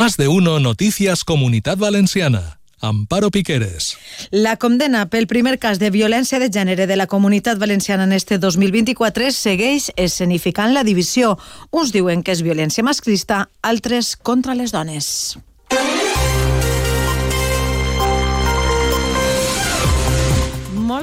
Más 0.00 0.16
de 0.16 0.28
uno 0.28 0.60
Noticias 0.60 1.24
Comunidad 1.24 1.76
Valenciana. 1.76 2.58
Amparo 2.80 3.30
Piqueres. 3.30 3.98
La 4.30 4.56
condena 4.56 5.02
pel 5.12 5.26
primer 5.28 5.58
cas 5.60 5.76
de 5.76 5.90
violència 5.92 6.40
de 6.40 6.48
gènere 6.48 6.86
de 6.88 6.96
la 6.96 7.04
comunitat 7.04 7.60
valenciana 7.60 8.06
en 8.08 8.16
este 8.16 8.38
2024 8.40 9.28
segueix 9.36 9.90
escenificant 10.00 10.72
la 10.72 10.86
divisió. 10.88 11.36
Uns 11.68 11.92
diuen 11.92 12.24
que 12.24 12.32
és 12.32 12.40
violència 12.40 12.80
masclista, 12.80 13.50
altres 13.60 14.16
contra 14.16 14.56
les 14.56 14.72
dones. 14.72 15.36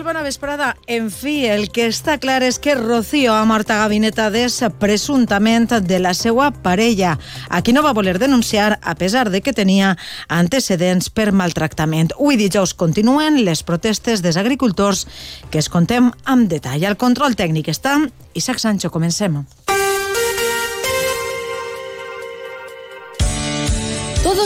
Bona 0.07 0.23
vesprada. 0.23 0.77
En 0.87 1.09
fi, 1.11 1.49
el 1.51 1.67
que 1.67 1.89
està 1.91 2.15
clar 2.23 2.39
és 2.47 2.61
que 2.63 2.77
Rocío 2.79 3.33
ha 3.35 3.43
mort 3.49 3.67
a 3.73 3.81
gabinetades 3.81 4.61
presumptament 4.79 5.67
de 5.83 5.99
la 5.99 6.13
seva 6.15 6.47
parella, 6.63 7.17
a 7.51 7.59
qui 7.59 7.75
no 7.75 7.83
va 7.83 7.91
voler 7.97 8.15
denunciar 8.15 8.79
a 8.79 8.95
pesar 8.95 9.27
de 9.33 9.43
que 9.43 9.51
tenia 9.51 9.97
antecedents 10.31 11.11
per 11.11 11.33
maltractament. 11.35 12.15
Avui 12.15 12.39
dijous 12.39 12.71
continuen 12.71 13.43
les 13.43 13.65
protestes 13.67 14.23
dels 14.23 14.39
agricultors 14.39 15.03
que 15.51 15.59
es 15.59 15.67
contem 15.67 16.13
amb 16.23 16.47
detall. 16.47 16.87
Al 16.87 16.95
control 16.95 17.35
tècnic 17.35 17.67
està 17.67 17.99
Isaac 18.33 18.63
Sancho. 18.63 18.93
Comencem. 18.93 19.43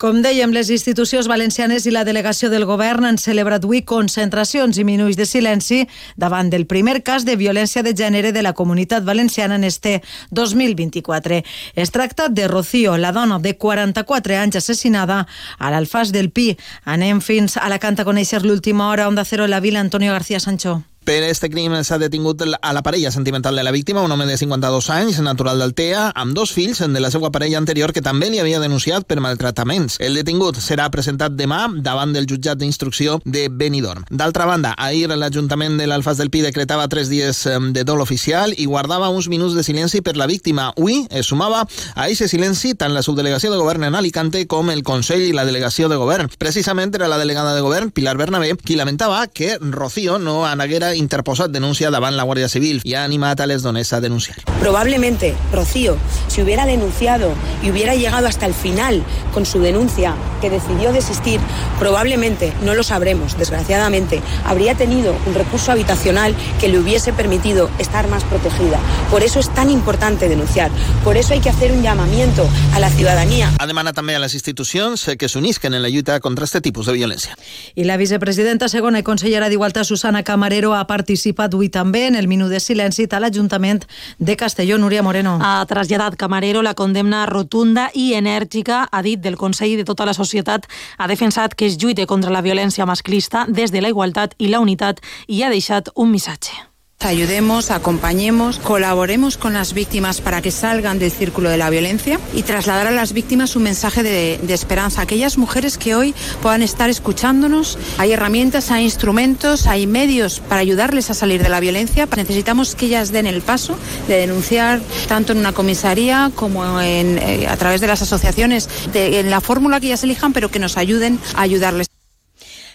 Com 0.00 0.22
dèiem, 0.24 0.48
les 0.56 0.70
institucions 0.72 1.26
valencianes 1.28 1.84
i 1.84 1.90
la 1.92 2.06
delegació 2.08 2.48
del 2.48 2.64
govern 2.64 3.04
han 3.04 3.18
celebrat 3.20 3.66
avui 3.66 3.82
concentracions 3.84 4.78
i 4.80 4.84
minuts 4.88 5.18
de 5.18 5.26
silenci 5.28 5.82
davant 6.16 6.48
del 6.48 6.64
primer 6.64 7.02
cas 7.04 7.26
de 7.28 7.34
violència 7.36 7.82
de 7.84 7.92
gènere 7.92 8.32
de 8.32 8.40
la 8.40 8.54
comunitat 8.56 9.04
valenciana 9.04 9.58
en 9.60 9.68
este 9.68 10.00
2024. 10.30 11.42
Es 11.76 11.92
tracta 11.92 12.30
de 12.30 12.48
Rocío, 12.48 12.96
la 12.96 13.12
dona 13.12 13.36
de 13.44 13.58
44 13.58 14.40
anys 14.40 14.56
assassinada 14.62 15.26
a 15.58 15.68
l'Alfàs 15.68 16.16
del 16.16 16.32
Pi. 16.32 16.54
Anem 16.88 17.20
fins 17.20 17.58
a 17.60 17.68
la 17.68 17.78
canta 17.78 18.00
a 18.00 18.08
conèixer 18.08 18.40
l'última 18.40 18.88
hora, 18.88 19.06
Onda 19.06 19.28
Cero, 19.28 19.44
la 19.46 19.60
Vila, 19.60 19.84
Antonio 19.84 20.16
García 20.16 20.40
Sancho. 20.40 20.80
Per 21.04 21.22
este 21.24 21.48
crim 21.48 21.72
s'ha 21.82 21.96
detingut 21.98 22.42
a 22.44 22.72
la 22.76 22.82
parella 22.82 23.10
sentimental 23.10 23.56
de 23.56 23.62
la 23.64 23.70
víctima, 23.72 24.02
un 24.02 24.12
home 24.12 24.26
de 24.26 24.36
52 24.36 24.90
anys, 24.90 25.20
natural 25.24 25.58
d'Altea, 25.58 26.10
amb 26.14 26.34
dos 26.36 26.52
fills 26.52 26.82
de 26.84 27.00
la 27.00 27.10
seva 27.10 27.30
parella 27.32 27.56
anterior 27.56 27.94
que 27.96 28.02
també 28.04 28.28
li 28.28 28.38
havia 28.38 28.60
denunciat 28.60 29.06
per 29.08 29.16
maltractaments. 29.24 29.96
El 29.98 30.14
detingut 30.14 30.60
serà 30.60 30.90
presentat 30.92 31.32
demà 31.38 31.62
davant 31.72 32.12
del 32.12 32.28
jutjat 32.28 32.60
d'instrucció 32.60 33.16
de 33.24 33.48
Benidorm. 33.48 34.04
D'altra 34.10 34.44
banda, 34.44 34.74
ahir 34.76 35.08
l'Ajuntament 35.08 35.78
de 35.80 35.88
l'Alfàs 35.88 36.20
del 36.20 36.30
Pi 36.30 36.44
decretava 36.44 36.88
tres 36.92 37.08
dies 37.08 37.46
de 37.48 37.84
dol 37.88 38.04
oficial 38.04 38.52
i 38.56 38.68
guardava 38.68 39.08
uns 39.08 39.30
minuts 39.32 39.56
de 39.56 39.64
silenci 39.64 40.02
per 40.04 40.18
la 40.20 40.28
víctima. 40.28 40.68
Avui 40.76 41.06
es 41.08 41.32
sumava 41.32 41.64
a 41.64 42.04
aquest 42.04 42.28
silenci 42.28 42.74
tant 42.74 42.92
la 42.92 43.02
subdelegació 43.02 43.50
de 43.50 43.58
govern 43.58 43.88
en 43.88 43.96
Alicante 43.96 44.44
com 44.46 44.68
el 44.68 44.84
Consell 44.84 45.24
i 45.24 45.32
la 45.32 45.48
delegació 45.48 45.88
de 45.88 45.96
govern. 45.96 46.28
Precisament 46.38 46.94
era 46.94 47.08
la 47.08 47.18
delegada 47.18 47.56
de 47.56 47.64
govern, 47.64 47.90
Pilar 47.90 48.18
Bernabé, 48.20 48.52
qui 48.60 48.76
lamentava 48.76 49.26
que 49.26 49.56
Rocío 49.60 50.18
no 50.20 50.44
anaguera 50.44 50.89
interposat 50.94 51.50
denúncia 51.50 51.90
davant 51.90 52.16
la 52.16 52.22
Guardia 52.22 52.48
Civil 52.48 52.80
y 52.84 52.94
ha 52.94 53.04
animado 53.04 53.42
a 53.42 53.46
les 53.46 53.62
dones 53.62 53.92
a 53.92 54.00
denunciar. 54.00 54.36
Probablemente 54.60 55.34
Rocío, 55.52 55.96
si 56.28 56.42
hubiera 56.42 56.66
denunciado 56.66 57.32
y 57.62 57.70
hubiera 57.70 57.94
llegado 57.94 58.26
hasta 58.26 58.46
el 58.46 58.54
final 58.54 59.02
con 59.32 59.46
su 59.46 59.60
denuncia, 59.60 60.14
que 60.40 60.50
decidió 60.50 60.92
desistir, 60.92 61.40
probablemente, 61.78 62.52
no 62.64 62.74
lo 62.74 62.82
sabremos, 62.82 63.38
desgraciadamente, 63.38 64.20
habría 64.44 64.74
tenido 64.74 65.14
un 65.26 65.34
recurso 65.34 65.72
habitacional 65.72 66.34
que 66.60 66.68
le 66.68 66.78
hubiese 66.78 67.12
permitido 67.12 67.70
estar 67.78 68.08
más 68.08 68.24
protegida. 68.24 68.78
Por 69.10 69.22
eso 69.22 69.38
es 69.38 69.52
tan 69.54 69.70
importante 69.70 70.28
denunciar, 70.28 70.70
por 71.04 71.16
eso 71.16 71.34
hay 71.34 71.40
que 71.40 71.50
hacer 71.50 71.72
un 71.72 71.82
llamamiento 71.82 72.48
a 72.74 72.80
la 72.80 72.90
ciudadanía. 72.90 73.50
Ha 73.58 73.66
demanat 73.66 73.94
també 73.96 74.16
a 74.16 74.20
les 74.22 74.34
institucions 74.34 75.04
que 75.18 75.28
s'unisquen 75.28 75.74
en 75.74 75.82
la 75.82 75.88
lluita 75.88 76.18
contra 76.20 76.44
este 76.44 76.60
tipus 76.60 76.86
de 76.86 76.94
violència. 76.96 77.36
I 77.74 77.84
la 77.84 77.96
vicepresidenta 78.00 78.68
segona 78.68 79.00
i 79.00 79.06
consellera 79.06 79.48
d'Igualtat, 79.48 79.84
Susana 79.84 80.22
Camarero, 80.24 80.74
ha 80.74 80.79
participat 80.86 81.54
avui 81.54 81.68
també 81.68 82.06
en 82.06 82.16
el 82.16 82.28
minut 82.28 82.50
de 82.50 82.60
silenci 82.60 83.08
a 83.10 83.20
l'Ajuntament 83.20 83.84
de 84.18 84.36
Castelló. 84.36 84.78
Núria 84.78 85.02
Moreno. 85.02 85.38
Ha 85.42 85.66
traslladat 85.66 86.16
Camarero 86.16 86.62
la 86.62 86.74
condemna 86.74 87.26
rotunda 87.26 87.90
i 87.94 88.14
enèrgica, 88.14 88.86
ha 88.90 89.02
dit, 89.02 89.20
del 89.20 89.36
Consell 89.36 89.76
de 89.76 89.84
tota 89.84 90.06
la 90.06 90.14
societat, 90.14 90.66
ha 90.98 91.08
defensat 91.08 91.54
que 91.54 91.66
es 91.66 91.76
lluite 91.76 92.06
contra 92.06 92.30
la 92.30 92.42
violència 92.42 92.86
masclista 92.86 93.46
des 93.48 93.72
de 93.72 93.80
la 93.80 93.92
igualtat 93.92 94.34
i 94.38 94.48
la 94.48 94.60
unitat 94.60 95.00
i 95.28 95.42
ha 95.42 95.50
deixat 95.50 95.92
un 95.94 96.10
missatge. 96.10 96.69
Ayudemos, 97.02 97.70
acompañemos, 97.70 98.58
colaboremos 98.58 99.38
con 99.38 99.54
las 99.54 99.72
víctimas 99.72 100.20
para 100.20 100.42
que 100.42 100.50
salgan 100.50 100.98
del 100.98 101.10
círculo 101.10 101.48
de 101.48 101.56
la 101.56 101.70
violencia 101.70 102.20
y 102.34 102.42
trasladar 102.42 102.88
a 102.88 102.90
las 102.90 103.14
víctimas 103.14 103.56
un 103.56 103.62
mensaje 103.62 104.02
de, 104.02 104.38
esperanza. 104.52 105.00
Aquellas 105.00 105.38
mujeres 105.38 105.78
que 105.78 105.94
hoy 105.94 106.14
puedan 106.42 106.60
estar 106.60 106.90
escuchándonos, 106.90 107.78
hay 107.96 108.12
herramientas, 108.12 108.70
hay 108.70 108.84
instrumentos, 108.84 109.66
hay 109.66 109.86
medios 109.86 110.40
para 110.40 110.60
ayudarles 110.60 111.08
a 111.08 111.14
salir 111.14 111.42
de 111.42 111.48
la 111.48 111.60
violencia. 111.60 112.06
Necesitamos 112.14 112.74
que 112.74 112.86
ellas 112.86 113.12
den 113.12 113.26
el 113.26 113.40
paso 113.40 113.78
de 114.06 114.18
denunciar 114.18 114.82
tanto 115.08 115.32
en 115.32 115.38
una 115.38 115.52
comisaría 115.52 116.30
como 116.34 116.82
en, 116.82 117.16
eh, 117.16 117.46
a 117.48 117.56
través 117.56 117.80
de 117.80 117.86
las 117.86 118.02
asociaciones, 118.02 118.68
en 118.92 119.30
la 119.30 119.40
fórmula 119.40 119.80
que 119.80 119.86
ellas 119.86 120.04
elijan, 120.04 120.34
pero 120.34 120.50
que 120.50 120.58
nos 120.58 120.76
ayuden 120.76 121.18
a 121.34 121.40
ayudarles. 121.40 121.89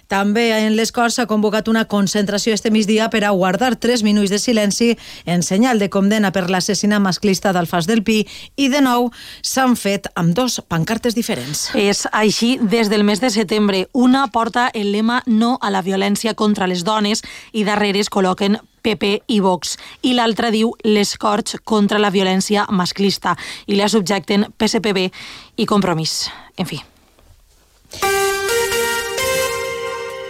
També 0.07 0.51
en 0.53 0.75
les 0.77 0.91
Corts 0.95 1.17
s'ha 1.17 1.25
convocat 1.29 1.67
una 1.71 1.85
concentració 1.89 2.53
este 2.53 2.71
migdia 2.71 3.09
per 3.09 3.23
a 3.25 3.31
guardar 3.31 3.75
tres 3.75 4.03
minuts 4.03 4.29
de 4.29 4.39
silenci 4.39 4.93
en 5.25 5.43
senyal 5.43 5.79
de 5.79 5.89
condena 5.89 6.31
per 6.31 6.49
l'assassinat 6.49 7.01
masclista 7.01 7.53
d'Alfàs 7.53 7.89
del 7.89 8.03
Pi 8.03 8.21
i 8.55 8.69
de 8.69 8.81
nou 8.85 9.09
s'han 9.41 9.75
fet 9.75 10.09
amb 10.15 10.35
dos 10.37 10.59
pancartes 10.67 11.15
diferents. 11.15 11.69
És 11.73 12.05
així 12.11 12.55
des 12.61 12.89
del 12.89 13.03
mes 13.03 13.21
de 13.21 13.29
setembre. 13.29 13.87
Una 13.93 14.27
porta 14.27 14.69
el 14.73 14.91
lema 14.91 15.21
no 15.25 15.57
a 15.61 15.71
la 15.73 15.81
violència 15.81 16.35
contra 16.35 16.67
les 16.67 16.83
dones 16.83 17.23
i 17.53 17.65
darrere 17.65 17.99
es 17.99 18.11
col·loquen 18.11 18.59
PP 18.85 19.11
i 19.33 19.39
Vox, 19.41 19.79
i 20.05 20.13
l'altra 20.13 20.51
diu 20.53 20.75
les 20.85 21.15
Corts 21.17 21.57
contra 21.63 21.97
la 21.97 22.13
violència 22.13 22.67
masclista 22.69 23.33
i 23.65 23.79
la 23.79 23.89
subjecten 23.89 24.51
PSPB 24.53 25.09
i 25.57 25.65
Compromís. 25.65 26.27
En 26.57 26.69
fi. 26.69 26.83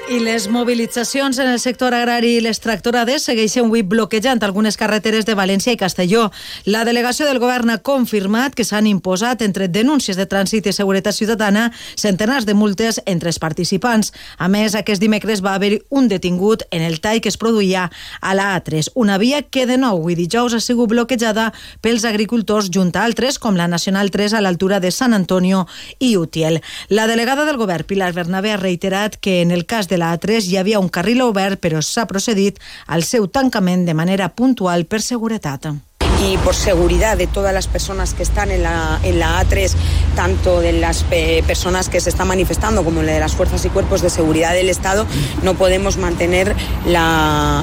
I 0.05 0.19
les 0.19 0.47
mobilitzacions 0.47 1.39
en 1.39 1.47
el 1.49 1.59
sector 1.59 1.95
agrari 1.97 2.35
i 2.37 2.41
les 2.45 2.59
tractorades 2.61 3.23
segueixen 3.25 3.65
avui 3.65 3.81
bloquejant 3.81 4.43
algunes 4.45 4.75
carreteres 4.77 5.25
de 5.25 5.33
València 5.33 5.73
i 5.73 5.79
Castelló. 5.81 6.27
La 6.69 6.83
delegació 6.85 7.25
del 7.25 7.39
govern 7.41 7.71
ha 7.73 7.79
confirmat 7.81 8.53
que 8.53 8.61
s'han 8.67 8.85
imposat 8.85 9.41
entre 9.41 9.65
denúncies 9.65 10.19
de 10.19 10.27
trànsit 10.29 10.69
i 10.69 10.73
seguretat 10.77 11.17
ciutadana 11.17 11.71
centenars 11.97 12.45
de 12.45 12.53
multes 12.53 12.99
entre 13.09 13.31
els 13.33 13.39
participants. 13.41 14.11
A 14.37 14.45
més, 14.47 14.75
aquest 14.77 15.01
dimecres 15.01 15.41
va 15.41 15.55
haver 15.57 15.81
un 15.89 16.05
detingut 16.07 16.67
en 16.69 16.85
el 16.85 16.99
tall 17.01 17.17
que 17.17 17.33
es 17.33 17.39
produïa 17.41 17.87
a 18.21 18.35
la 18.37 18.51
A3, 18.59 18.91
una 18.93 19.17
via 19.17 19.41
que 19.41 19.65
de 19.65 19.79
nou 19.81 19.97
avui 19.97 20.13
dijous 20.13 20.53
ha 20.53 20.61
sigut 20.61 20.93
bloquejada 20.93 21.47
pels 21.81 22.05
agricultors 22.05 22.69
junt 22.69 22.93
a 22.93 23.07
altres 23.09 23.41
com 23.41 23.57
la 23.57 23.65
Nacional 23.65 24.13
3 24.13 24.37
a 24.37 24.45
l'altura 24.45 24.79
de 24.79 24.93
Sant 24.93 25.17
Antonio 25.17 25.65
i 25.97 26.13
Utiel. 26.15 26.61
La 26.89 27.09
delegada 27.09 27.49
del 27.49 27.57
govern, 27.57 27.89
Pilar 27.89 28.13
Bernabé, 28.13 28.53
ha 28.53 28.61
reiterat 28.61 29.17
que 29.17 29.41
en 29.41 29.49
el 29.49 29.65
cas 29.65 29.89
de 29.89 29.94
la 29.97 30.13
A3 30.13 30.43
hi 30.49 30.57
havia 30.57 30.79
un 30.79 30.89
carril 30.89 31.21
obert, 31.21 31.59
però 31.59 31.81
s'ha 31.81 32.05
procedit 32.05 32.59
al 32.87 33.03
seu 33.03 33.27
tancament 33.27 33.85
de 33.85 33.93
manera 33.93 34.29
puntual 34.29 34.85
per 34.85 35.01
seguretat. 35.01 35.73
y 36.21 36.37
por 36.37 36.55
seguridad 36.55 37.17
de 37.17 37.27
todas 37.27 37.53
las 37.53 37.67
personas 37.67 38.13
que 38.13 38.23
están 38.23 38.51
en 38.51 38.63
la, 38.63 38.99
en 39.03 39.19
la 39.19 39.41
A3, 39.41 39.71
tanto 40.15 40.61
de 40.61 40.73
las 40.73 41.05
eh, 41.11 41.43
personas 41.45 41.89
que 41.89 41.99
se 41.99 42.09
están 42.09 42.27
manifestando 42.27 42.83
como 42.83 43.01
de 43.01 43.19
las 43.19 43.35
fuerzas 43.35 43.65
y 43.65 43.69
cuerpos 43.69 44.01
de 44.01 44.09
seguridad 44.09 44.53
del 44.53 44.69
Estado, 44.69 45.05
no 45.43 45.55
podemos 45.55 45.97
mantener 45.97 46.55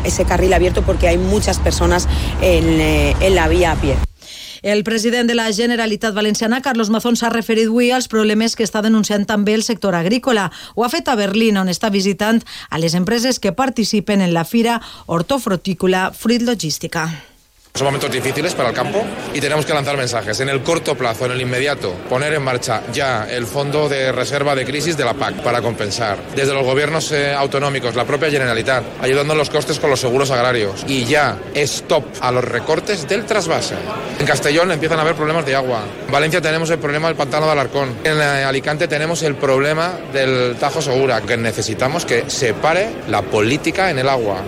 ese 0.04 0.24
carril 0.24 0.52
abierto 0.52 0.82
porque 0.82 1.08
hay 1.08 1.18
muchas 1.18 1.58
personas 1.58 2.08
en, 2.40 2.80
eh, 2.80 3.16
en 3.20 3.34
la 3.34 3.48
vía 3.48 3.72
a 3.72 3.76
pie. 3.76 3.96
El 4.62 4.84
president 4.84 5.26
de 5.26 5.34
la 5.34 5.52
Generalitat 5.52 6.14
Valenciana, 6.14 6.62
Carlos 6.62 6.88
Mazón, 6.88 7.16
s'ha 7.18 7.32
referit 7.34 7.66
avui 7.66 7.90
als 7.90 8.06
problemes 8.06 8.54
que 8.54 8.62
està 8.62 8.78
denunciant 8.82 9.26
també 9.26 9.56
el 9.58 9.66
sector 9.66 9.96
agrícola. 9.98 10.52
Ho 10.76 10.86
ha 10.86 10.92
fet 10.92 11.10
a 11.10 11.18
Berlín, 11.18 11.58
on 11.58 11.66
està 11.66 11.90
visitant 11.90 12.38
a 12.70 12.78
les 12.78 12.94
empreses 12.94 13.42
que 13.42 13.52
participen 13.52 14.22
en 14.22 14.32
la 14.34 14.46
fira 14.46 14.78
hortofrutícola 15.06 16.12
Fruit 16.14 16.46
Logística. 16.46 17.31
Son 17.74 17.86
momentos 17.86 18.12
difíciles 18.12 18.54
para 18.54 18.68
el 18.68 18.74
campo 18.74 19.02
y 19.32 19.40
tenemos 19.40 19.64
que 19.64 19.72
lanzar 19.72 19.96
mensajes. 19.96 20.38
En 20.40 20.50
el 20.50 20.62
corto 20.62 20.94
plazo, 20.94 21.24
en 21.24 21.32
el 21.32 21.40
inmediato, 21.40 21.94
poner 22.06 22.34
en 22.34 22.42
marcha 22.42 22.82
ya 22.92 23.26
el 23.30 23.46
fondo 23.46 23.88
de 23.88 24.12
reserva 24.12 24.54
de 24.54 24.66
crisis 24.66 24.94
de 24.98 25.06
la 25.06 25.14
PAC 25.14 25.42
para 25.42 25.62
compensar. 25.62 26.18
Desde 26.36 26.52
los 26.52 26.64
gobiernos 26.64 27.10
eh, 27.12 27.32
autonómicos, 27.32 27.94
la 27.94 28.04
propia 28.04 28.30
Generalitat, 28.30 28.84
ayudando 29.00 29.32
en 29.32 29.38
los 29.38 29.48
costes 29.48 29.78
con 29.78 29.88
los 29.88 30.00
seguros 30.00 30.30
agrarios. 30.30 30.84
Y 30.86 31.06
ya, 31.06 31.38
stop 31.54 32.04
a 32.20 32.30
los 32.30 32.44
recortes 32.44 33.08
del 33.08 33.24
trasvase. 33.24 33.76
En 34.18 34.26
Castellón 34.26 34.70
empiezan 34.70 34.98
a 34.98 35.02
haber 35.02 35.14
problemas 35.14 35.46
de 35.46 35.56
agua. 35.56 35.82
En 36.06 36.12
Valencia 36.12 36.42
tenemos 36.42 36.68
el 36.68 36.78
problema 36.78 37.08
del 37.08 37.16
pantano 37.16 37.46
de 37.46 37.52
Alarcón. 37.52 37.96
En 38.04 38.20
eh, 38.20 38.44
Alicante 38.44 38.86
tenemos 38.86 39.22
el 39.22 39.34
problema 39.36 39.94
del 40.12 40.56
Tajo 40.60 40.82
Segura, 40.82 41.22
que 41.22 41.38
necesitamos 41.38 42.04
que 42.04 42.28
se 42.28 42.52
pare 42.52 42.90
la 43.08 43.22
política 43.22 43.90
en 43.90 43.98
el 43.98 44.10
agua. 44.10 44.42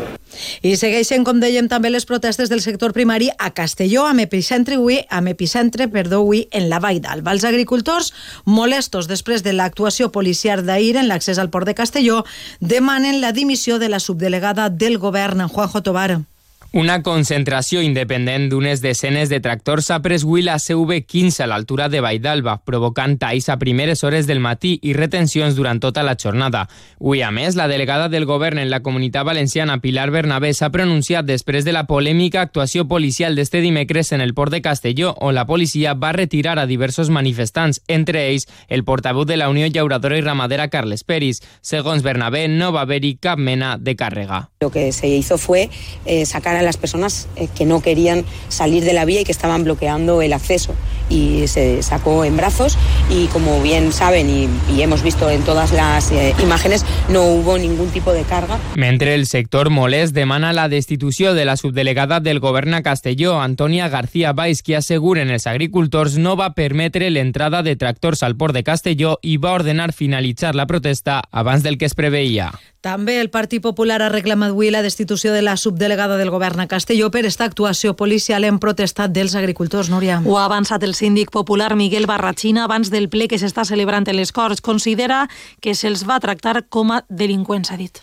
I 0.63 0.75
segueixen, 0.77 1.25
com 1.25 1.41
dèiem, 1.43 1.69
també 1.71 1.91
les 1.91 2.07
protestes 2.07 2.51
del 2.53 2.63
sector 2.65 2.93
primari 2.93 3.31
a 3.39 3.51
Castelló, 3.57 4.07
amb 4.07 4.25
epicentre 4.25 4.79
avui, 4.79 5.01
amb 5.09 5.33
epicentre, 5.33 5.89
perdó, 5.89 6.21
avui 6.23 6.45
en 6.53 6.69
la 6.69 6.81
Vall 6.83 7.01
d'Alba. 7.05 7.33
Els 7.33 7.47
agricultors, 7.49 8.13
molestos 8.45 9.09
després 9.09 9.43
de 9.43 9.57
l'actuació 9.57 10.11
policial 10.13 10.65
d'ahir 10.67 10.97
en 11.01 11.09
l'accés 11.09 11.41
al 11.41 11.51
port 11.51 11.67
de 11.67 11.75
Castelló, 11.75 12.23
demanen 12.61 13.21
la 13.21 13.33
dimissió 13.33 13.79
de 13.79 13.89
la 13.89 14.01
subdelegada 14.01 14.69
del 14.71 14.99
govern, 14.99 15.49
Juanjo 15.49 15.83
Tobar. 15.83 16.34
Una 16.75 16.97
concentració 17.07 17.85
independent 17.87 18.49
d'unes 18.51 18.81
desenes 18.83 19.29
de 19.31 19.39
tractors 19.39 19.93
ha 19.95 20.01
pres 20.03 20.25
avui 20.25 20.43
la 20.43 20.57
CV15 20.59 21.45
a 21.45 21.47
l'altura 21.47 21.85
de 21.87 22.01
Vaidalba, 22.03 22.57
provocant 22.67 23.13
talls 23.21 23.47
a 23.47 23.55
primeres 23.61 24.01
hores 24.03 24.27
del 24.27 24.41
matí 24.43 24.73
i 24.83 24.91
retencions 24.97 25.55
durant 25.55 25.79
tota 25.79 26.03
la 26.03 26.17
jornada. 26.19 26.65
Avui, 26.99 27.23
a 27.23 27.29
més, 27.31 27.55
la 27.55 27.69
delegada 27.71 28.09
del 28.11 28.27
govern 28.27 28.59
en 28.59 28.73
la 28.73 28.81
comunitat 28.83 29.23
valenciana, 29.23 29.77
Pilar 29.79 30.09
Bernabé, 30.11 30.51
s'ha 30.51 30.73
pronunciat 30.75 31.29
després 31.29 31.63
de 31.63 31.77
la 31.77 31.85
polèmica 31.87 32.43
actuació 32.43 32.89
policial 32.91 33.39
d'este 33.39 33.63
dimecres 33.63 34.11
en 34.11 34.21
el 34.21 34.35
port 34.35 34.51
de 34.51 34.61
Castelló, 34.61 35.15
on 35.21 35.39
la 35.39 35.47
policia 35.47 35.95
va 35.95 36.11
retirar 36.11 36.59
a 36.59 36.67
diversos 36.67 37.07
manifestants, 37.07 37.85
entre 37.87 38.27
ells 38.33 38.49
el 38.67 38.83
portaveu 38.83 39.23
de 39.23 39.39
la 39.39 39.49
Unió 39.49 39.71
Llauradora 39.71 40.19
i 40.19 40.27
Ramadera, 40.27 40.67
Carles 40.75 41.07
Peris. 41.07 41.39
Segons 41.63 42.03
Bernabé, 42.03 42.49
no 42.49 42.75
va 42.75 42.83
haver-hi 42.83 43.15
cap 43.23 43.39
mena 43.39 43.77
de 43.79 43.95
càrrega. 43.95 44.49
Lo 44.59 44.73
que 44.75 44.91
se 44.91 45.07
hizo 45.07 45.39
fue 45.39 45.71
eh, 46.05 46.27
sacar 46.27 46.57
a 46.57 46.64
las 46.65 46.77
personas 46.77 47.29
eh, 47.37 47.49
que 47.55 47.65
no 47.65 47.81
querían 47.81 48.25
salir 48.49 48.85
de 48.85 48.93
la 48.93 49.05
vía 49.05 49.21
y 49.21 49.25
que 49.25 49.33
estaban 49.33 49.65
bloqueando 49.65 50.23
el 50.23 50.33
acceso. 50.33 50.75
Y 51.11 51.47
se 51.49 51.83
sacó 51.83 52.25
en 52.25 52.37
brazos 52.37 52.79
y 53.11 53.27
como 53.27 53.61
bien 53.61 53.93
saben 53.93 54.31
y, 54.31 54.49
y 54.73 54.83
hemos 54.83 55.03
visto 55.03 55.29
en 55.29 55.43
todas 55.43 55.73
las 55.73 56.11
eh, 56.11 56.35
imágenes, 56.43 56.85
no 57.09 57.25
hubo 57.25 57.59
ningún 57.59 57.91
tipo 57.91 58.13
de 58.13 58.23
carga. 58.23 58.59
Mentre 58.77 59.15
el 59.15 59.27
sector 59.27 59.71
molest 59.71 60.15
demana 60.15 60.53
la 60.53 60.69
destitució 60.69 61.35
de 61.35 61.45
la 61.45 61.57
subdelegada 61.57 62.21
del 62.21 62.41
govern 62.41 62.75
a 62.75 62.83
Castelló, 62.83 63.41
Antònia 63.41 63.89
García 63.89 64.33
Baix, 64.33 64.63
qui 64.63 64.75
asseguren 64.75 65.31
els 65.31 65.47
agricultors 65.47 66.17
no 66.19 66.37
va 66.37 66.55
permetre 66.55 67.11
l'entrada 67.11 67.63
de 67.63 67.77
tractors 67.77 68.23
al 68.23 68.37
port 68.37 68.55
de 68.55 68.65
Castelló 68.65 69.19
i 69.23 69.37
va 69.37 69.55
ordenar 69.55 69.93
finalitzar 69.93 70.55
la 70.55 70.67
protesta 70.67 71.23
abans 71.31 71.63
del 71.63 71.79
que 71.79 71.87
es 71.87 71.95
preveia. 71.95 72.53
També 72.85 73.17
el 73.17 73.31
Partit 73.33 73.63
Popular 73.65 74.03
ha 74.05 74.11
reclamat 74.13 74.53
avui 74.53 74.69
la 74.69 74.83
destitució 74.85 75.33
de 75.33 75.41
la 75.41 75.57
subdelegada 75.57 76.19
del 76.21 76.29
govern 76.29 76.54
a 76.61 76.67
Castelló 76.67 77.11
per 77.11 77.25
esta 77.27 77.45
actuació 77.45 77.95
policial 77.97 78.45
en 78.45 78.59
protestat 78.59 79.13
dels 79.13 79.35
agricultors, 79.35 79.91
Núria. 79.91 80.21
Ho 80.25 80.39
ha 80.39 80.45
avançat 80.47 80.83
el 80.83 80.95
síndic 80.95 81.31
popular 81.31 81.75
Miguel 81.77 82.07
Barrachina 82.07 82.65
abans 82.65 82.91
del 82.91 83.09
ple 83.09 83.29
que 83.29 83.39
s'està 83.41 83.65
celebrant 83.65 84.07
en 84.09 84.17
les 84.17 84.33
Corts. 84.33 84.61
Considera 84.61 85.29
que 85.61 85.75
se'ls 85.75 86.05
va 86.09 86.21
tractar 86.21 86.67
com 86.69 86.93
a 86.93 87.05
delinqüents, 87.09 87.71
ha 87.71 87.79
dit. 87.81 88.03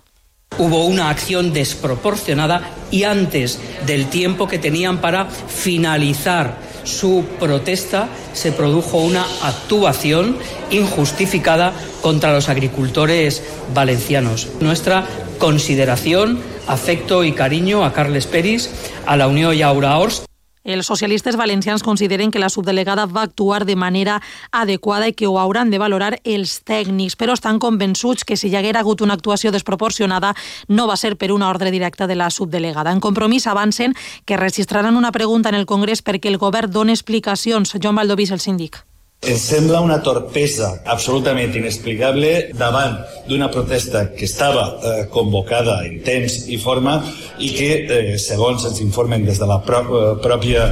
Hubo 0.57 0.86
una 0.86 1.09
acción 1.09 1.53
desproporcionada 1.53 2.62
y 2.92 3.03
antes 3.03 3.59
del 3.86 4.09
tiempo 4.09 4.48
que 4.48 4.59
tenían 4.59 5.00
para 5.00 5.25
finalizar 5.25 6.57
su 6.83 7.24
protesta 7.39 8.09
se 8.33 8.51
produjo 8.51 8.98
una 8.98 9.25
actuación 9.44 10.38
injustificada 10.71 11.74
contra 12.01 12.33
los 12.33 12.50
agricultores 12.50 13.44
valencianos. 13.74 14.50
Nuestra 14.59 15.06
consideración, 15.38 16.39
afecto 16.67 17.23
y 17.23 17.33
cariño 17.33 17.83
a 17.83 17.93
Carles 17.93 18.27
Peris, 18.27 18.69
a 19.05 19.17
la 19.17 19.27
Unió 19.27 19.53
Llaura 19.53 19.97
Ors 19.97 20.23
els 20.63 20.85
socialistes 20.85 21.37
valencians 21.37 21.81
consideren 21.81 22.29
que 22.29 22.39
la 22.39 22.49
subdelegada 22.49 23.07
va 23.07 23.23
actuar 23.23 23.65
de 23.65 23.75
manera 23.75 24.21
adequada 24.51 25.07
i 25.09 25.13
que 25.13 25.25
ho 25.25 25.39
hauran 25.39 25.71
de 25.71 25.79
valorar 25.81 26.19
els 26.23 26.59
tècnics, 26.61 27.17
però 27.17 27.33
estan 27.33 27.57
convençuts 27.57 28.23
que 28.23 28.37
si 28.37 28.49
hi 28.49 28.55
haguera 28.55 28.81
hagut 28.85 29.01
una 29.01 29.17
actuació 29.17 29.51
desproporcionada 29.51 30.35
no 30.67 30.85
va 30.87 30.97
ser 30.97 31.15
per 31.17 31.31
una 31.31 31.49
ordre 31.49 31.71
directa 31.71 32.05
de 32.05 32.15
la 32.15 32.29
subdelegada. 32.29 32.91
En 32.91 33.01
compromís 33.01 33.47
avancen 33.47 33.95
que 34.25 34.37
registraran 34.37 34.97
una 34.97 35.11
pregunta 35.11 35.49
en 35.49 35.55
el 35.55 35.65
Congrés 35.65 36.05
perquè 36.05 36.29
el 36.29 36.37
govern 36.37 36.71
doni 36.71 36.93
explicacions. 36.93 37.73
Joan 37.81 37.95
Valdovís, 37.95 38.29
el 38.29 38.39
síndic. 38.39 38.83
Ens 39.21 39.44
sembla 39.45 39.83
una 39.85 40.00
torpesa 40.01 40.68
absolutament 40.89 41.53
inexplicable 41.53 42.31
davant 42.57 42.95
d'una 43.27 43.51
protesta 43.53 44.01
que 44.15 44.25
estava 44.25 44.63
eh, 44.73 45.03
convocada 45.13 45.75
en 45.85 46.00
temps 46.01 46.39
i 46.50 46.57
forma 46.57 46.95
i 47.38 47.51
que, 47.53 47.69
eh, 47.85 48.18
segons 48.18 48.65
ens 48.65 48.81
informen 48.81 49.21
des 49.29 49.38
de 49.38 49.45
la 49.45 49.59
pro 49.62 49.83
eh, 49.85 50.03
pròpia 50.25 50.71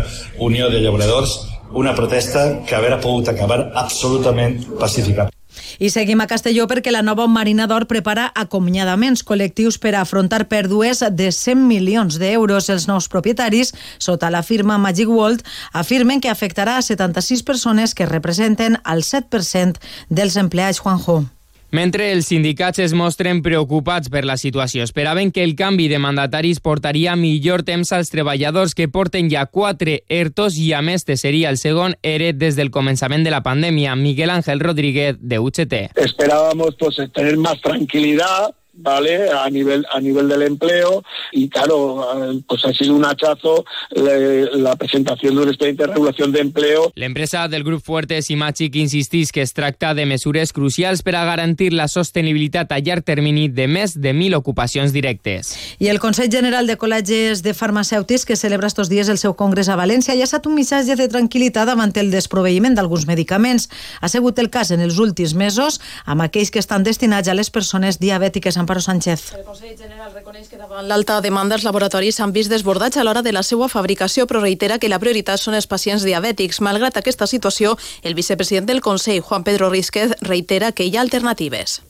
Unió 0.50 0.74
de 0.74 0.82
Llauradors, 0.82 1.44
una 1.78 1.94
protesta 1.94 2.64
que 2.66 2.74
haurà 2.74 2.98
pogut 2.98 3.30
acabar 3.30 3.68
absolutament 3.86 4.64
pacífica. 4.82 5.30
I 5.78 5.92
seguim 5.94 6.22
a 6.22 6.28
Castelló 6.28 6.66
perquè 6.68 6.92
la 6.92 7.04
nova 7.06 7.28
Marina 7.30 7.68
d'Or 7.70 7.86
prepara 7.88 8.30
acomiadaments 8.34 9.24
col·lectius 9.24 9.78
per 9.78 9.94
afrontar 9.96 10.48
pèrdues 10.50 11.04
de 11.14 11.32
100 11.32 11.66
milions 11.70 12.20
d'euros. 12.20 12.70
Els 12.74 12.90
nous 12.90 13.08
propietaris, 13.08 13.74
sota 14.00 14.34
la 14.34 14.44
firma 14.44 14.78
Magic 14.82 15.10
World, 15.10 15.46
afirmen 15.74 16.22
que 16.22 16.34
afectarà 16.34 16.78
a 16.78 16.86
76 16.86 17.44
persones 17.44 17.94
que 17.94 18.10
representen 18.10 18.80
el 18.86 19.04
7% 19.06 19.78
dels 20.10 20.38
empleats 20.38 20.82
Juanjo. 20.82 21.26
Mentre 21.72 22.08
els 22.12 22.26
sindicats 22.32 22.80
es 22.82 22.96
mostren 22.98 23.44
preocupats 23.46 24.10
per 24.10 24.24
la 24.26 24.40
situació, 24.42 24.82
esperaven 24.88 25.30
que 25.30 25.44
el 25.46 25.54
canvi 25.56 25.86
de 25.92 26.00
mandataris 26.02 26.64
portaria 26.66 27.14
millor 27.16 27.62
temps 27.62 27.92
als 27.94 28.10
treballadors 28.10 28.74
que 28.74 28.88
porten 28.90 29.30
ja 29.30 29.46
quatre 29.46 30.00
ERTOs 30.10 30.58
i 30.58 30.72
a 30.74 30.82
més 30.82 31.06
seria 31.22 31.52
el 31.54 31.60
segon 31.62 31.94
ERE 32.02 32.32
des 32.34 32.58
del 32.58 32.74
començament 32.74 33.24
de 33.24 33.30
la 33.30 33.44
pandèmia. 33.46 33.94
Miguel 33.96 34.34
Ángel 34.34 34.60
Rodríguez, 34.60 35.18
de 35.22 35.38
UGT. 35.38 35.76
Esperábamos 35.96 36.76
pues, 36.80 36.98
tener 37.14 37.38
más 37.38 37.62
tranquilidad 37.62 38.50
¿vale? 38.74 39.30
A 39.32 39.50
nivel, 39.50 39.86
a 39.92 40.00
nivel 40.00 40.30
del 40.30 40.44
empleo 40.44 41.04
y 41.32 41.50
claro, 41.50 42.42
pues 42.48 42.66
ha 42.66 42.74
sido 42.74 42.96
un 42.96 43.06
hachazo 43.06 43.66
le, 43.92 44.58
la 44.58 44.76
presentación 44.76 45.36
de 45.36 45.42
un 45.42 45.48
expediente 45.50 45.84
de 45.84 45.94
regulación 45.94 46.32
de 46.32 46.40
empleo. 46.40 46.92
L'empresa 46.96 47.48
del 47.48 47.64
grup 47.64 47.84
Fuertes 47.84 48.30
i 48.30 48.36
Machic 48.36 48.76
insistís 48.76 49.32
que 49.32 49.42
es 49.42 49.54
tracta 49.54 49.94
de 49.94 50.06
mesures 50.06 50.54
crucials 50.54 51.04
per 51.04 51.16
a 51.16 51.26
garantir 51.26 51.74
la 51.74 51.88
sostenibilitat 51.88 52.72
a 52.72 52.80
llarg 52.80 53.04
termini 53.04 53.48
de 53.50 53.68
més 53.68 53.96
de 54.00 54.14
1.000 54.14 54.38
ocupacions 54.38 54.94
directes. 54.94 55.56
I 55.80 55.90
el 55.90 56.00
Consell 56.00 56.32
General 56.32 56.68
de 56.68 56.78
Col·legis 56.78 57.44
de 57.44 57.54
Farmacèutics, 57.54 58.26
que 58.26 58.38
celebra 58.40 58.68
estos 58.68 58.90
dies 58.90 59.10
el 59.10 59.18
seu 59.18 59.36
congrés 59.36 59.70
a 59.70 59.78
València, 59.80 60.16
ja 60.16 60.26
ha 60.26 60.30
estat 60.30 60.48
un 60.48 60.56
missatge 60.56 60.96
de 61.00 61.10
tranquil·litat 61.12 61.68
davant 61.70 61.94
el 62.00 62.12
desproveïment 62.14 62.76
d'alguns 62.78 63.08
medicaments. 63.10 63.70
Ha 64.02 64.10
sigut 64.10 64.40
el 64.40 64.50
cas 64.54 64.72
en 64.72 64.82
els 64.86 65.00
últims 65.02 65.34
mesos 65.34 65.80
amb 66.06 66.22
aquells 66.22 66.52
que 66.52 66.62
estan 66.62 66.86
destinats 66.86 67.28
a 67.28 67.36
les 67.36 67.50
persones 67.50 68.00
diabètiques 68.00 68.59
Amparo 68.60 68.82
Sánchez. 68.82 69.34
El 69.38 69.46
Consell 69.48 69.76
General 69.78 70.14
reconeix 70.14 70.48
que 70.50 70.60
davant 70.62 70.88
l'alta 70.88 71.20
demanda 71.26 71.56
els 71.58 71.66
laboratoris 71.68 72.20
s'han 72.20 72.34
vist 72.36 72.52
desbordats 72.52 72.98
a 72.98 73.04
l'hora 73.04 73.24
de 73.26 73.34
la 73.34 73.44
seva 73.44 73.70
fabricació, 73.70 74.28
però 74.28 74.44
reitera 74.44 74.80
que 74.80 74.90
la 74.92 75.00
prioritat 75.00 75.42
són 75.42 75.58
els 75.58 75.68
pacients 75.68 76.06
diabètics. 76.06 76.62
Malgrat 76.62 76.98
aquesta 76.98 77.28
situació, 77.28 77.78
el 78.04 78.16
vicepresident 78.16 78.70
del 78.70 78.82
Consell, 78.82 79.22
Juan 79.22 79.44
Pedro 79.44 79.70
Rísquez, 79.70 80.18
reitera 80.22 80.72
que 80.72 80.86
hi 80.86 80.98
ha 80.98 81.02
alternatives 81.02 81.82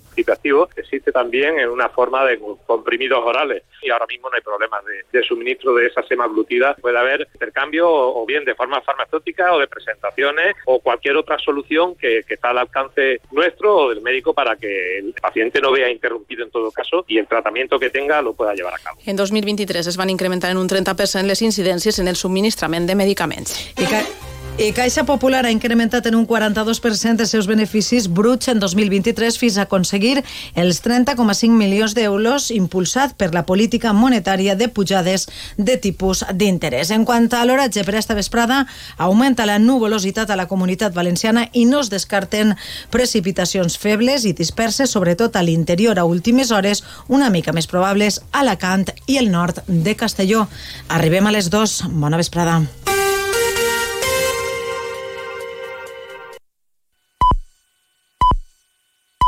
existe 0.75 1.11
también 1.11 1.59
en 1.59 1.69
una 1.69 1.89
forma 1.89 2.25
de 2.25 2.39
comprimidos 2.65 3.19
orales 3.23 3.63
y 3.81 3.89
ahora 3.89 4.05
mismo 4.07 4.29
no 4.29 4.35
hay 4.35 4.41
problemas 4.41 4.83
de, 4.85 5.05
de 5.11 5.25
suministro 5.25 5.73
de 5.75 5.88
esa 5.88 6.03
semaglutida. 6.03 6.75
Puede 6.75 6.97
haber 6.97 7.27
intercambio 7.33 7.89
o, 7.89 8.21
o, 8.21 8.25
bien 8.25 8.45
de 8.45 8.55
forma 8.55 8.81
farmacéutica 8.81 9.53
o 9.53 9.59
de 9.59 9.67
presentaciones 9.67 10.55
o 10.65 10.79
cualquier 10.79 11.17
otra 11.17 11.38
solución 11.39 11.95
que, 11.95 12.23
que 12.27 12.33
está 12.35 12.49
al 12.49 12.57
alcance 12.57 13.21
nuestro 13.31 13.75
o 13.75 13.89
del 13.89 14.01
médico 14.01 14.33
para 14.33 14.55
que 14.55 14.99
el 14.99 15.13
paciente 15.21 15.61
no 15.61 15.71
vea 15.71 15.89
interrumpido 15.89 16.43
en 16.43 16.51
todo 16.51 16.71
caso 16.71 17.05
y 17.07 17.17
el 17.17 17.27
tratamiento 17.27 17.79
que 17.79 17.89
tenga 17.89 18.21
lo 18.21 18.33
pueda 18.33 18.53
llevar 18.53 18.73
a 18.73 18.79
cabo. 18.79 18.99
En 19.05 19.15
2023 19.15 19.88
es 19.88 19.97
van 19.97 20.09
incrementar 20.09 20.51
en 20.51 20.57
un 20.57 20.67
30% 20.67 21.23
les 21.23 21.41
incidències 21.41 21.99
en 21.99 22.07
el 22.07 22.15
subministrament 22.15 22.88
de 22.88 22.95
medicaments. 22.95 23.73
I 23.77 23.85
que 23.85 24.28
I 24.59 24.73
Caixa 24.75 25.05
Popular 25.07 25.45
ha 25.45 25.51
incrementat 25.55 26.09
en 26.09 26.17
un 26.17 26.25
42% 26.27 27.23
els 27.23 27.31
seus 27.31 27.45
beneficis 27.47 28.09
bruts 28.11 28.49
en 28.51 28.59
2023 28.59 29.37
fins 29.39 29.55
a 29.55 29.63
aconseguir 29.63 30.17
els 30.51 30.81
30,5 30.83 31.55
milions 31.55 31.93
d'euros 31.95 32.49
impulsat 32.51 33.13
per 33.15 33.29
la 33.31 33.45
política 33.47 33.93
monetària 33.95 34.57
de 34.59 34.67
pujades 34.67 35.29
de 35.55 35.77
tipus 35.79 36.25
d'interès. 36.35 36.91
En 36.91 37.05
quant 37.07 37.29
a 37.31 37.45
l'oratge 37.47 37.85
per 37.87 37.95
esta 38.01 38.17
vesprada, 38.19 38.65
augmenta 38.97 39.47
la 39.47 39.61
nuvolositat 39.63 40.27
a 40.27 40.35
la 40.35 40.49
comunitat 40.51 40.91
valenciana 40.91 41.47
i 41.53 41.63
no 41.63 41.79
es 41.79 41.89
descarten 41.89 42.51
precipitacions 42.91 43.79
febles 43.79 44.27
i 44.27 44.35
disperses, 44.35 44.91
sobretot 44.91 45.39
a 45.39 45.45
l'interior 45.47 46.03
a 46.03 46.03
últimes 46.03 46.51
hores, 46.51 46.83
una 47.07 47.31
mica 47.31 47.55
més 47.55 47.71
probables 47.71 48.19
a 48.33 48.43
Alacant 48.43 48.89
i 49.07 49.21
el 49.23 49.31
nord 49.31 49.63
de 49.67 49.95
Castelló. 49.95 50.49
Arribem 50.89 51.31
a 51.31 51.35
les 51.39 51.47
2. 51.47 51.79
Bona 51.95 52.19
vesprada. 52.19 52.59